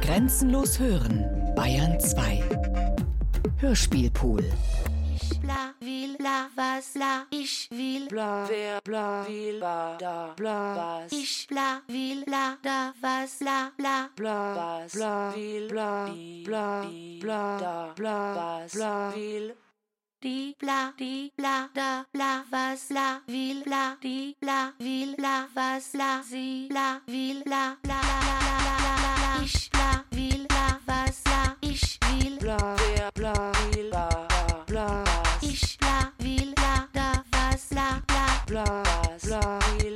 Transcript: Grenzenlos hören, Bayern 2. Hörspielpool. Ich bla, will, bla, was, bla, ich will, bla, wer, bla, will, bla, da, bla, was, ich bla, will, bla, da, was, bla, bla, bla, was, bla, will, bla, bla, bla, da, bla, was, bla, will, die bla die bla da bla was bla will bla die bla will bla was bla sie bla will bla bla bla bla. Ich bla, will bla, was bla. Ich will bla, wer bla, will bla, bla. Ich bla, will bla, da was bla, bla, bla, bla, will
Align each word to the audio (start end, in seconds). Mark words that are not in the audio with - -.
Grenzenlos 0.00 0.78
hören, 0.78 1.24
Bayern 1.54 1.98
2. 2.00 2.42
Hörspielpool. 3.58 4.44
Ich 5.20 5.40
bla, 5.40 5.74
will, 5.80 6.16
bla, 6.16 6.48
was, 6.54 6.92
bla, 6.94 7.26
ich 7.30 7.68
will, 7.70 8.08
bla, 8.08 8.46
wer, 8.48 8.80
bla, 8.84 9.26
will, 9.26 9.58
bla, 9.58 9.96
da, 9.98 10.34
bla, 10.36 11.02
was, 11.02 11.12
ich 11.12 11.46
bla, 11.48 11.82
will, 11.88 12.24
bla, 12.24 12.56
da, 12.62 12.92
was, 13.02 13.38
bla, 13.38 13.72
bla, 13.76 14.08
bla, 14.16 14.54
was, 14.54 14.92
bla, 14.92 15.34
will, 15.34 15.68
bla, 15.68 16.10
bla, 16.44 16.86
bla, 17.20 17.58
da, 17.58 17.92
bla, 17.96 18.34
was, 18.36 18.72
bla, 18.72 19.12
will, 19.14 19.54
die 20.22 20.56
bla 20.58 20.92
die 20.98 21.30
bla 21.36 21.68
da 21.74 22.04
bla 22.12 22.42
was 22.50 22.88
bla 22.88 23.20
will 23.28 23.62
bla 23.62 23.96
die 24.02 24.34
bla 24.40 24.72
will 24.78 25.14
bla 25.14 25.46
was 25.54 25.92
bla 25.92 26.22
sie 26.28 26.66
bla 26.68 27.00
will 27.06 27.42
bla 27.44 27.76
bla 27.82 28.00
bla 28.22 28.38
bla. 28.40 28.65
Ich 29.48 29.70
bla, 29.70 30.04
will 30.10 30.44
bla, 30.48 30.80
was 30.86 31.22
bla. 31.22 31.56
Ich 31.60 32.00
will 32.10 32.36
bla, 32.38 32.56
wer 32.78 33.08
bla, 33.14 33.52
will 33.70 33.90
bla, 33.90 34.26
bla. 34.66 35.04
Ich 35.40 35.78
bla, 35.78 36.10
will 36.18 36.52
bla, 36.56 36.88
da 36.92 37.22
was 37.30 37.68
bla, 37.68 38.02
bla, 38.08 38.26
bla, 38.48 38.82
bla, 39.22 39.58
will 39.78 39.95